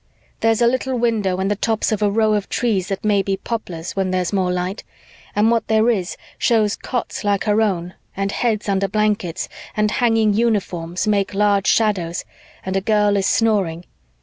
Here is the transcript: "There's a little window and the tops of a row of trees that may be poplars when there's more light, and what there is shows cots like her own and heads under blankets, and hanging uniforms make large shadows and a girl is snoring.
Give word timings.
"There's 0.39 0.63
a 0.63 0.67
little 0.67 0.97
window 0.97 1.37
and 1.37 1.51
the 1.51 1.55
tops 1.55 1.91
of 1.91 2.01
a 2.01 2.09
row 2.09 2.33
of 2.33 2.49
trees 2.49 2.87
that 2.87 3.05
may 3.05 3.21
be 3.21 3.37
poplars 3.37 3.95
when 3.95 4.09
there's 4.09 4.33
more 4.33 4.51
light, 4.51 4.83
and 5.35 5.51
what 5.51 5.67
there 5.67 5.91
is 5.91 6.17
shows 6.39 6.75
cots 6.75 7.23
like 7.23 7.43
her 7.43 7.61
own 7.61 7.93
and 8.17 8.31
heads 8.31 8.67
under 8.67 8.87
blankets, 8.87 9.47
and 9.77 9.91
hanging 9.91 10.33
uniforms 10.33 11.07
make 11.07 11.35
large 11.35 11.67
shadows 11.67 12.25
and 12.65 12.75
a 12.75 12.81
girl 12.81 13.15
is 13.15 13.27
snoring. 13.27 13.85